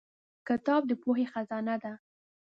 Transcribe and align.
کتاب 0.47 0.81
د 0.89 0.91
پوهې 1.03 1.25
خزانه 1.31 1.75
ده. 1.83 1.93